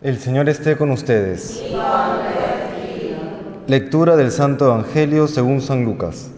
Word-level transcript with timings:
El 0.00 0.16
Señor 0.16 0.48
esté 0.48 0.76
con 0.76 0.92
ustedes. 0.92 1.60
Lectura 3.66 4.14
del 4.14 4.30
Santo 4.30 4.66
Evangelio 4.66 5.26
según 5.26 5.60
San 5.60 5.84
Lucas. 5.84 6.30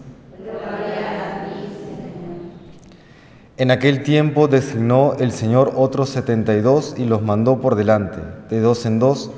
En 3.59 3.71
aquel 3.71 4.03
tiempo 4.03 4.49
designó 4.49 5.13
el 5.19 5.31
Señor 5.31 5.75
otros 5.77 6.09
setenta 6.09 6.55
y 6.55 6.63
dos 6.63 6.95
y 6.97 7.05
los 7.05 7.21
mandó 7.21 7.61
por 7.61 7.75
delante, 7.75 8.21
de 8.49 8.61
dos 8.63 8.87
en 8.87 8.99
dos, 8.99 9.31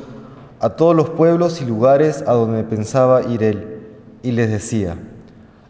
a 0.61 0.71
todos 0.71 0.95
los 0.95 1.11
pueblos 1.11 1.61
y 1.61 1.65
lugares 1.65 2.23
a 2.29 2.35
donde 2.35 2.63
pensaba 2.63 3.25
ir 3.25 3.43
él, 3.43 3.81
y 4.23 4.31
les 4.31 4.49
decía, 4.53 4.97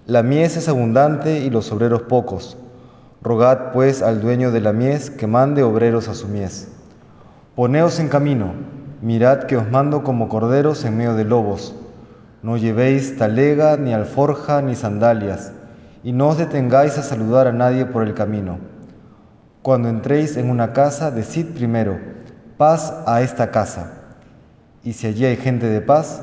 La 0.05 0.23
mies 0.23 0.59
es 0.59 0.69
abundante 0.69 1.39
y 1.39 1.49
los 1.49 1.73
obreros 1.73 2.03
pocos. 2.03 2.59
Rogad 3.23 3.73
pues 3.73 4.03
al 4.03 4.21
dueño 4.21 4.51
de 4.51 4.61
la 4.61 4.75
mies 4.75 5.09
que 5.09 5.27
mande 5.27 5.63
obreros 5.63 6.09
a 6.09 6.15
su 6.15 6.29
mies. 6.29 6.69
Poneos 7.55 8.01
en 8.01 8.09
camino, 8.09 8.55
mirad 9.03 9.43
que 9.43 9.59
os 9.59 9.71
mando 9.71 10.03
como 10.03 10.31
corderos 10.31 10.87
en 10.87 10.97
medio 10.97 11.15
de 11.15 11.25
lobos. 11.25 11.75
No 12.43 12.57
llevéis 12.57 13.19
talega, 13.19 13.77
ni 13.77 13.93
alforja, 13.93 14.63
ni 14.63 14.75
sandalias, 14.75 15.53
y 16.03 16.13
no 16.13 16.29
os 16.29 16.39
detengáis 16.39 16.97
a 16.97 17.03
saludar 17.03 17.47
a 17.47 17.53
nadie 17.53 17.85
por 17.85 18.05
el 18.05 18.15
camino. 18.15 18.57
Cuando 19.61 19.91
entréis 19.91 20.39
en 20.39 20.49
una 20.49 20.73
casa, 20.73 21.11
decid 21.11 21.49
primero, 21.49 21.99
paz 22.57 22.95
a 23.05 23.21
esta 23.21 23.51
casa. 23.51 23.93
Y 24.83 24.95
si 24.95 25.09
allí 25.09 25.27
hay 25.27 25.37
gente 25.37 25.67
de 25.67 25.83
paz, 25.83 26.23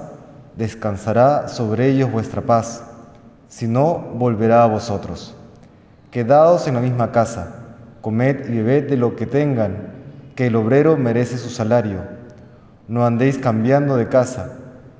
descansará 0.57 1.47
sobre 1.47 1.89
ellos 1.89 2.11
vuestra 2.11 2.41
paz, 2.41 2.83
si 3.49 3.67
no, 3.67 3.99
volverá 4.15 4.63
a 4.63 4.67
vosotros. 4.67 5.35
Quedaos 6.09 6.67
en 6.67 6.73
la 6.73 6.81
misma 6.81 7.11
casa, 7.11 7.53
comed 8.01 8.49
y 8.49 8.57
bebed 8.63 8.89
de 8.89 8.97
lo 8.97 9.15
que 9.15 9.27
tengan 9.27 9.98
que 10.39 10.47
el 10.47 10.55
obrero 10.55 10.95
merece 10.95 11.37
su 11.37 11.49
salario. 11.49 11.99
No 12.87 13.05
andéis 13.05 13.37
cambiando 13.37 13.97
de 13.97 14.07
casa. 14.07 14.53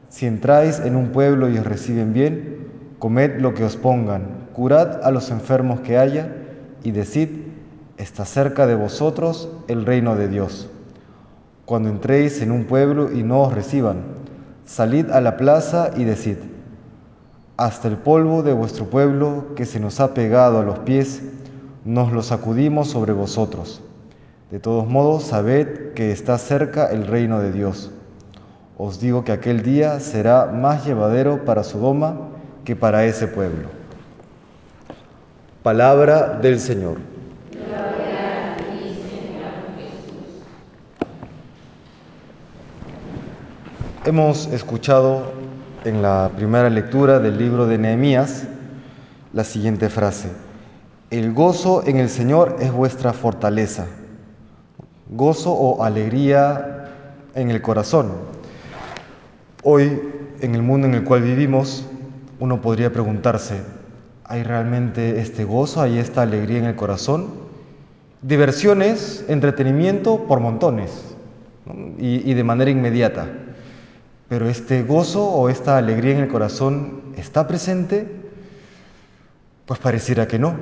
Si 0.10 0.26
entráis 0.26 0.82
en 0.82 0.98
un 0.98 1.14
pueblo 1.14 1.50
y 1.50 1.58
os 1.58 1.66
reciben 1.66 2.12
bien, 2.12 2.68
comed 3.00 3.40
lo 3.40 3.54
que 3.54 3.64
os 3.64 3.78
pongan, 3.78 4.50
curad 4.52 5.02
a 5.02 5.12
los 5.12 5.32
enfermos 5.32 5.80
que 5.80 5.98
haya 5.98 6.36
y 6.84 6.92
decid, 6.92 7.30
está 7.96 8.26
cerca 8.26 8.68
de 8.68 8.76
vosotros 8.76 9.48
el 9.70 9.86
reino 9.86 10.18
de 10.18 10.28
Dios. 10.28 10.70
Cuando 11.64 11.88
entréis 11.88 12.42
en 12.42 12.52
un 12.52 12.66
pueblo 12.66 13.10
y 13.10 13.24
no 13.24 13.40
os 13.44 13.54
reciban, 13.54 14.02
salid 14.66 15.10
a 15.10 15.22
la 15.22 15.38
plaza 15.38 15.92
y 15.96 16.04
decid, 16.04 16.36
hasta 17.56 17.88
el 17.88 17.96
polvo 17.96 18.44
de 18.44 18.52
vuestro 18.52 18.90
pueblo 18.90 19.56
que 19.56 19.66
se 19.66 19.80
nos 19.80 20.02
ha 20.02 20.14
pegado 20.14 20.60
a 20.60 20.66
los 20.66 20.80
pies, 20.80 21.22
nos 21.86 22.12
lo 22.12 22.24
sacudimos 22.24 22.90
sobre 22.90 23.14
vosotros. 23.14 23.82
De 24.52 24.60
todos 24.60 24.88
modos, 24.88 25.26
sabed 25.26 25.94
que 25.94 26.12
está 26.12 26.40
cerca 26.40 26.88
el 26.88 27.06
reino 27.06 27.40
de 27.40 27.52
Dios. 27.52 27.92
Os 28.80 29.00
digo 29.00 29.24
que 29.24 29.32
aquel 29.32 29.62
día 29.62 30.00
será 30.00 30.48
más 30.48 30.88
llevadero 30.88 31.46
para 31.46 31.64
Sodoma 31.64 32.18
que 32.66 32.76
para 32.76 33.06
ese 33.06 33.28
pueblo. 33.28 33.68
Palabra 35.62 36.40
del 36.42 36.60
Señor. 36.60 36.98
Hemos 44.04 44.48
escuchado 44.48 45.32
en 45.86 46.02
la 46.02 46.32
primera 46.36 46.72
lectura 46.72 47.20
del 47.20 47.38
libro 47.38 47.68
de 47.68 47.78
Nehemías 47.78 48.48
la 49.32 49.44
siguiente 49.44 49.90
frase. 49.90 50.32
El 51.12 51.34
gozo 51.34 51.84
en 51.86 51.98
el 51.98 52.10
Señor 52.10 52.56
es 52.60 52.72
vuestra 52.72 53.14
fortaleza 53.14 53.86
gozo 55.10 55.52
o 55.52 55.84
alegría 55.84 56.88
en 57.34 57.50
el 57.50 57.62
corazón. 57.62 58.12
Hoy, 59.64 60.02
en 60.40 60.56
el 60.56 60.62
mundo 60.62 60.88
en 60.88 60.94
el 60.94 61.04
cual 61.04 61.24
vivimos, 61.24 61.86
uno 62.40 62.62
podría 62.62 62.94
preguntarse, 62.94 63.62
¿hay 64.24 64.44
realmente 64.44 65.20
este 65.20 65.44
gozo, 65.44 65.82
hay 65.82 65.98
esta 65.98 66.22
alegría 66.22 66.60
en 66.60 66.66
el 66.66 66.76
corazón? 66.76 67.28
Diversiones, 68.22 69.26
entretenimiento 69.28 70.26
por 70.28 70.40
montones 70.40 71.16
y, 71.98 72.34
de 72.34 72.44
manera 72.44 72.70
inmediata. 72.70 73.28
Pero 74.28 74.48
este 74.48 74.84
gozo 74.84 75.26
o 75.26 75.50
esta 75.50 75.78
alegría 75.78 76.14
en 76.14 76.24
el 76.24 76.28
corazón 76.28 77.02
está 77.18 77.48
presente, 77.48 78.08
pues 79.66 79.80
pareciera 79.80 80.28
que 80.28 80.38
no, 80.38 80.56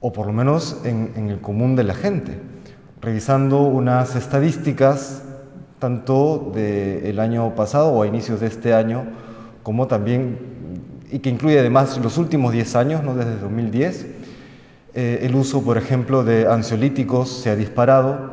o 0.00 0.12
por 0.12 0.26
lo 0.26 0.32
menos 0.32 0.80
en, 0.84 1.12
en 1.16 1.28
el 1.28 1.40
común 1.40 1.74
de 1.74 1.84
la 1.84 1.94
gente 1.94 2.51
revisando 3.02 3.62
unas 3.62 4.14
estadísticas 4.14 5.22
tanto 5.80 6.52
del 6.54 7.18
año 7.18 7.56
pasado 7.56 7.88
o 7.88 8.04
a 8.04 8.06
inicios 8.06 8.38
de 8.40 8.46
este 8.46 8.72
año, 8.72 9.02
como 9.64 9.88
también, 9.88 10.38
y 11.10 11.18
que 11.18 11.28
incluye 11.28 11.58
además 11.58 11.98
los 11.98 12.16
últimos 12.16 12.52
10 12.52 12.76
años, 12.76 13.02
¿no? 13.02 13.16
desde 13.16 13.36
2010, 13.38 14.06
eh, 14.94 15.18
el 15.22 15.34
uso, 15.34 15.64
por 15.64 15.78
ejemplo, 15.78 16.22
de 16.22 16.46
ansiolíticos 16.46 17.28
se 17.28 17.50
ha 17.50 17.56
disparado, 17.56 18.30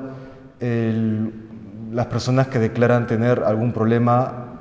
las 1.92 2.06
personas 2.08 2.50
que 2.50 2.60
declaran 2.60 3.08
tener 3.08 3.44
algún 3.46 3.72
problema 3.72 4.60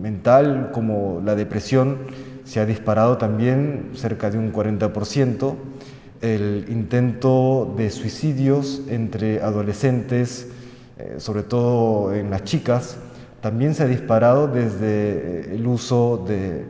mental, 0.00 0.70
como 0.72 1.20
la 1.22 1.34
depresión, 1.34 1.98
se 2.44 2.60
ha 2.60 2.66
disparado 2.66 3.18
también 3.18 3.90
cerca 3.94 4.30
de 4.30 4.38
un 4.38 4.52
40% 4.52 5.54
el 6.20 6.66
intento 6.68 7.74
de 7.76 7.90
suicidios 7.90 8.82
entre 8.88 9.40
adolescentes, 9.40 10.48
eh, 10.98 11.16
sobre 11.18 11.42
todo 11.42 12.14
en 12.14 12.30
las 12.30 12.44
chicas, 12.44 12.96
también 13.40 13.74
se 13.74 13.82
ha 13.82 13.86
disparado 13.86 14.48
desde 14.48 14.86
eh, 14.86 15.54
el 15.54 15.66
uso 15.66 16.24
de 16.26 16.66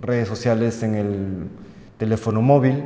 redes 0.00 0.28
sociales 0.28 0.82
en 0.82 0.94
el 0.94 1.48
teléfono 1.98 2.42
móvil. 2.42 2.82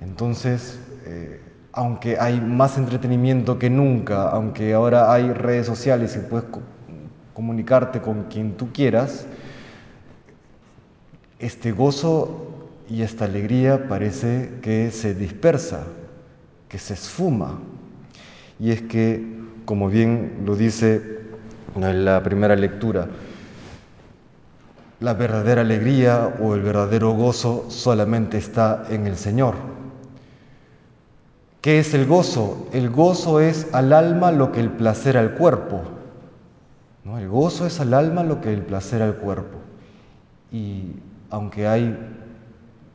Entonces, 0.00 0.78
eh, 1.06 1.40
aunque 1.72 2.18
hay 2.18 2.40
más 2.40 2.78
entretenimiento 2.78 3.58
que 3.58 3.68
nunca, 3.68 4.28
aunque 4.30 4.74
ahora 4.74 5.12
hay 5.12 5.32
redes 5.32 5.66
sociales 5.66 6.16
y 6.16 6.28
puedes 6.28 6.46
comunicarte 7.34 8.00
con 8.00 8.24
quien 8.24 8.56
tú 8.56 8.72
quieras, 8.72 9.26
este 11.38 11.72
gozo 11.72 12.51
y 12.88 13.02
esta 13.02 13.24
alegría 13.24 13.88
parece 13.88 14.58
que 14.62 14.90
se 14.90 15.14
dispersa, 15.14 15.84
que 16.68 16.78
se 16.78 16.94
esfuma. 16.94 17.58
Y 18.58 18.70
es 18.70 18.82
que, 18.82 19.40
como 19.64 19.88
bien 19.88 20.42
lo 20.44 20.56
dice 20.56 21.20
en 21.76 22.04
la 22.04 22.22
primera 22.22 22.56
lectura, 22.56 23.08
la 25.00 25.14
verdadera 25.14 25.62
alegría 25.62 26.34
o 26.40 26.54
el 26.54 26.62
verdadero 26.62 27.12
gozo 27.12 27.66
solamente 27.68 28.38
está 28.38 28.84
en 28.88 29.06
el 29.06 29.16
Señor. 29.16 29.54
¿Qué 31.60 31.78
es 31.78 31.94
el 31.94 32.06
gozo? 32.06 32.68
El 32.72 32.90
gozo 32.90 33.40
es 33.40 33.68
al 33.72 33.92
alma 33.92 34.32
lo 34.32 34.52
que 34.52 34.60
el 34.60 34.70
placer 34.70 35.16
al 35.16 35.34
cuerpo. 35.34 35.82
¿no? 37.04 37.18
El 37.18 37.28
gozo 37.28 37.66
es 37.66 37.80
al 37.80 37.94
alma 37.94 38.22
lo 38.22 38.40
que 38.40 38.52
el 38.52 38.62
placer 38.62 39.02
al 39.02 39.16
cuerpo. 39.16 39.58
Y 40.50 40.96
aunque 41.30 41.66
hay 41.66 41.96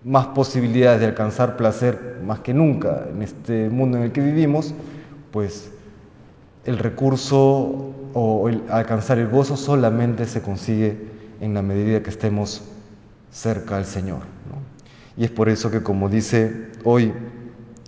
más 0.08 0.28
posibilidades 0.28 1.02
de 1.02 1.08
alcanzar 1.08 1.58
placer 1.58 2.22
más 2.26 2.40
que 2.40 2.54
nunca 2.54 3.08
en 3.14 3.22
este 3.22 3.70
mundo 3.70 3.98
en 3.98 4.04
el 4.04 4.14
que 4.14 4.22
vivimos, 4.22 4.74
pues 5.32 5.70
el 6.64 6.78
recurso 6.78 7.94
o 8.14 8.48
el 8.48 8.64
alcanzar 8.70 9.20
el 9.20 9.28
gozo 9.28 9.58
solamente 9.58 10.26
se 10.26 10.42
consigue 10.42 10.98
en 11.42 11.54
la 11.54 11.62
medida 11.62 12.02
que 12.04 12.10
estemos 12.10 12.62
cerca 13.32 13.76
al 13.76 13.84
Señor. 13.84 14.20
Y 15.18 15.26
es 15.26 15.32
por 15.32 15.50
eso 15.50 15.70
que, 15.70 15.84
como 15.84 16.08
dice 16.08 16.68
hoy 16.86 17.12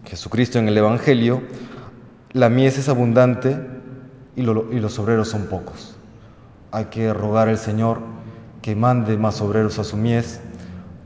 Jesucristo 0.04 0.60
en 0.60 0.68
el 0.68 0.78
Evangelio, 0.78 1.42
la 2.34 2.50
mies 2.50 2.78
es 2.78 2.90
abundante 2.90 3.58
y, 4.36 4.42
y 4.42 4.80
los 4.80 5.00
obreros 5.00 5.30
son 5.30 5.46
pocos. 5.46 5.96
Hay 6.72 6.86
que 6.86 7.14
rogar 7.14 7.48
al 7.48 7.58
Señor 7.58 8.02
que 8.62 8.76
mande 8.76 9.18
más 9.18 9.40
obreros 9.40 9.80
a 9.80 9.86
su 9.86 9.96
mies 9.96 10.42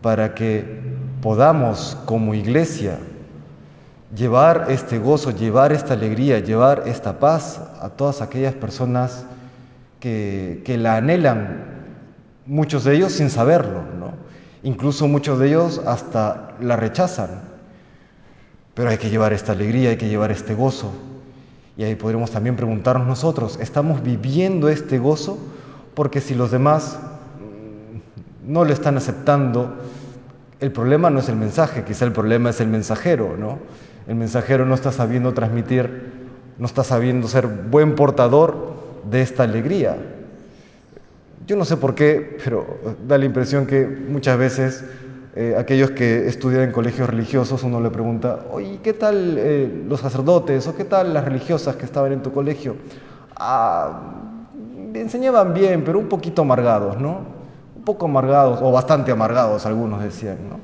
para 0.01 0.33
que 0.33 0.92
podamos 1.23 1.97
como 2.05 2.33
iglesia 2.33 2.99
llevar 4.13 4.65
este 4.67 4.99
gozo, 4.99 5.31
llevar 5.31 5.71
esta 5.71 5.93
alegría, 5.93 6.39
llevar 6.39 6.83
esta 6.85 7.17
paz 7.17 7.61
a 7.79 7.89
todas 7.89 8.21
aquellas 8.21 8.53
personas 8.53 9.25
que, 10.01 10.61
la 10.77 10.97
anhelan, 10.97 11.63
muchos 12.45 12.83
de 12.83 12.95
ellos 12.95 13.13
sin 13.13 13.29
saberlo, 13.29 13.83
¿no? 13.97 14.11
incluso 14.63 15.07
muchos 15.07 15.39
de 15.39 15.47
ellos 15.47 15.81
hasta 15.85 16.55
la 16.59 16.75
rechazan. 16.75 17.29
Pero 18.73 18.89
hay 18.89 18.97
que 18.97 19.09
llevar 19.09 19.31
esta 19.31 19.53
alegría, 19.53 19.91
hay 19.91 19.97
que 19.97 20.09
llevar 20.09 20.29
este 20.29 20.53
gozo. 20.53 20.91
Y 21.77 21.83
ahí 21.83 21.95
podremos 21.95 22.31
también 22.31 22.57
preguntarnos 22.57 23.07
nosotros, 23.07 23.57
¿estamos 23.61 24.03
viviendo 24.03 24.67
este 24.67 24.99
gozo? 24.99 25.37
Porque 25.95 26.19
si 26.19 26.35
los 26.35 26.51
demás 26.51 26.99
no 28.45 28.65
lo 28.65 28.73
están 28.73 28.97
aceptando, 28.97 29.73
el 30.63 30.71
problema 30.71 31.09
no 31.09 31.19
es 31.19 31.27
el 31.27 31.35
mensaje, 31.35 31.83
quizá 31.83 32.05
el 32.05 32.13
problema 32.13 32.49
es 32.49 32.61
el 32.61 32.69
mensajero, 32.69 33.35
¿no? 33.37 33.59
El 34.07 34.15
mensajero 34.15 34.65
no 34.65 34.73
está 34.73 34.93
sabiendo 34.93 35.33
transmitir, 35.33 36.09
no 36.57 36.65
está 36.65 36.85
sabiendo 36.85 37.27
ser 37.27 37.47
buen 37.47 37.95
portador 37.95 38.71
de 39.11 39.21
esta 39.21 39.43
alegría. 39.43 39.97
Yo 41.45 41.57
no 41.57 41.65
sé 41.65 41.75
por 41.75 41.95
qué, 41.95 42.37
pero 42.41 42.77
da 43.05 43.17
la 43.17 43.25
impresión 43.25 43.65
que 43.65 43.85
muchas 43.85 44.37
veces 44.37 44.85
eh, 45.35 45.53
aquellos 45.57 45.91
que 45.91 46.29
estudian 46.29 46.63
en 46.63 46.71
colegios 46.71 47.09
religiosos, 47.09 47.61
uno 47.63 47.81
le 47.81 47.89
pregunta, 47.89 48.45
oye, 48.49 48.79
¿qué 48.81 48.93
tal 48.93 49.35
eh, 49.37 49.83
los 49.85 49.99
sacerdotes 49.99 50.65
o 50.67 50.77
qué 50.77 50.85
tal 50.85 51.13
las 51.13 51.25
religiosas 51.25 51.75
que 51.75 51.83
estaban 51.83 52.13
en 52.13 52.23
tu 52.23 52.31
colegio? 52.31 52.77
Ah, 53.35 54.13
enseñaban 54.93 55.53
bien, 55.53 55.83
pero 55.83 55.99
un 55.99 56.07
poquito 56.07 56.43
amargados, 56.43 57.01
¿no? 57.01 57.32
Poco 57.83 58.05
amargados, 58.05 58.59
o 58.61 58.71
bastante 58.71 59.11
amargados, 59.11 59.65
algunos 59.65 60.01
decían, 60.01 60.37
¿no? 60.49 60.59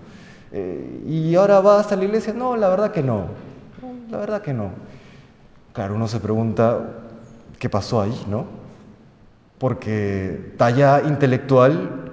Eh, 0.52 1.04
y 1.06 1.36
ahora 1.36 1.60
vas 1.60 1.92
a 1.92 1.96
la 1.96 2.06
iglesia, 2.06 2.34
no, 2.34 2.56
la 2.56 2.70
verdad 2.70 2.92
que 2.92 3.04
no, 3.04 3.26
la 4.10 4.18
verdad 4.18 4.42
que 4.42 4.54
no. 4.54 4.72
Claro, 5.74 5.96
uno 5.96 6.08
se 6.08 6.20
pregunta, 6.20 6.80
¿qué 7.60 7.70
pasó 7.70 8.02
ahí, 8.02 8.26
no? 8.28 8.46
Porque 9.58 10.54
talla 10.58 11.02
intelectual, 11.02 12.12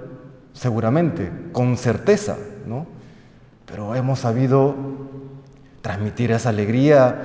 seguramente, 0.52 1.30
con 1.52 1.76
certeza, 1.76 2.36
¿no? 2.66 2.86
Pero 3.64 3.94
hemos 3.94 4.20
sabido 4.20 4.74
transmitir 5.80 6.32
esa 6.32 6.50
alegría 6.50 7.22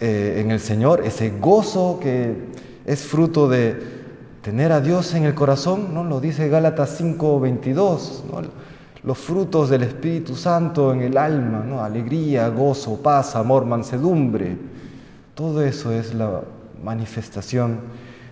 eh, 0.00 0.40
en 0.42 0.50
el 0.50 0.60
Señor, 0.60 1.02
ese 1.04 1.30
gozo 1.38 1.98
que 2.00 2.48
es 2.86 3.04
fruto 3.04 3.48
de 3.48 3.97
tener 4.42 4.72
a 4.72 4.80
Dios 4.80 5.14
en 5.14 5.24
el 5.24 5.34
corazón, 5.34 5.94
¿no? 5.94 6.04
Lo 6.04 6.20
dice 6.20 6.48
Gálatas 6.48 7.00
5:22, 7.00 8.24
¿no? 8.30 8.42
Los 9.02 9.18
frutos 9.18 9.70
del 9.70 9.84
Espíritu 9.84 10.34
Santo 10.34 10.92
en 10.92 11.02
el 11.02 11.16
alma, 11.16 11.64
¿no? 11.66 11.82
Alegría, 11.82 12.48
gozo, 12.48 13.00
paz, 13.02 13.36
amor, 13.36 13.64
mansedumbre. 13.64 14.56
Todo 15.34 15.62
eso 15.62 15.92
es 15.92 16.14
la 16.14 16.42
manifestación 16.82 17.80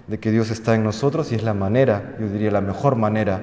de 0.06 0.18
que 0.18 0.30
Dios 0.30 0.50
está 0.50 0.74
en 0.74 0.84
nosotros 0.84 1.32
y 1.32 1.34
es 1.34 1.42
la 1.42 1.54
manera, 1.54 2.16
yo 2.20 2.28
diría 2.28 2.50
la 2.50 2.60
mejor 2.60 2.96
manera 2.96 3.42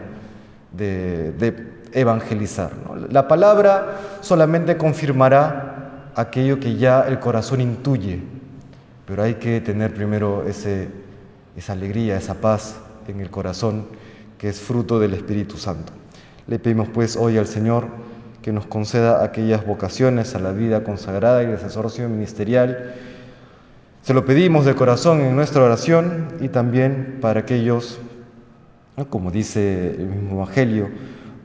de, 0.72 1.72
evangelizar. 1.94 2.72
La 3.10 3.28
palabra 3.28 4.00
solamente 4.22 4.78
confirmará 4.78 6.10
aquello 6.16 6.60
que 6.60 6.76
ya 6.76 7.02
el 7.08 7.20
corazón 7.20 7.62
intuye, 7.62 8.20
pero 9.06 9.22
hay 9.22 9.36
que 9.36 9.62
tener 9.62 9.94
primero 9.94 10.44
ese, 10.48 10.90
esa 11.56 11.74
alegría, 11.74 12.18
esa 12.18 12.36
paz 12.36 12.78
en 13.08 13.20
el 13.20 13.30
corazón 13.30 13.86
que 14.38 14.50
es 14.50 14.60
fruto 14.60 15.00
del 15.00 15.14
Espíritu 15.14 15.58
Santo. 15.58 15.94
Le 16.48 16.60
pedimos 16.60 16.90
pues 16.90 17.16
hoy 17.16 17.38
al 17.38 17.48
Señor 17.48 17.88
que 18.42 18.52
nos 18.52 18.66
conceda 18.66 19.24
aquellas 19.24 19.66
vocaciones 19.66 20.36
a 20.36 20.40
la 20.40 20.52
vida 20.52 20.84
consagrada 20.84 21.44
y 21.44 21.48
de 21.48 21.58
sacerdocio 21.58 22.10
ministerial 22.10 22.94
se 24.04 24.14
lo 24.14 24.26
pedimos 24.26 24.66
de 24.66 24.76
corazón 24.76 25.22
en 25.22 25.34
nuestra 25.34 25.64
oración 25.64 26.28
y 26.42 26.50
también 26.50 27.20
para 27.22 27.40
aquellos, 27.40 28.00
como 29.10 29.32
dice 29.32 29.96
el 29.98 30.08
mismo 30.08 30.42
Evangelio, 30.42 30.90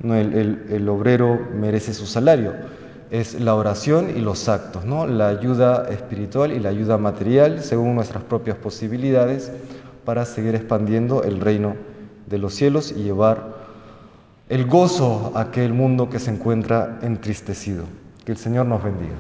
el, 0.03 0.89
obrero 0.89 1.39
merece 1.55 1.95
su 1.95 2.07
salario. 2.07 2.55
Es 3.13 3.41
la 3.41 3.55
oración 3.55 4.11
y 4.11 4.19
los 4.19 4.49
actos, 4.49 4.85
¿no? 4.85 5.07
la 5.07 5.29
ayuda 5.29 5.87
espiritual 5.89 6.51
y 6.51 6.59
la 6.59 6.71
ayuda 6.71 6.99
material 6.99 7.63
según 7.63 7.95
nuestras 7.95 8.25
propias 8.25 8.57
posibilidades 8.57 9.53
para 10.09 10.25
seguir 10.25 10.55
expandiendo 10.55 11.23
el 11.23 11.39
reino 11.39 11.77
de 12.29 12.39
los 12.39 12.55
cielos 12.55 12.95
y 12.97 13.03
llevar 13.03 13.57
el 14.49 14.65
gozo 14.65 15.33
a 15.35 15.43
aquel 15.43 15.75
mundo 15.75 16.09
que 16.09 16.19
se 16.19 16.31
encuentra 16.31 16.99
entristecido. 17.03 17.85
Que 18.25 18.33
el 18.33 18.39
Señor 18.39 18.65
nos 18.65 18.83
bendiga. 18.83 19.17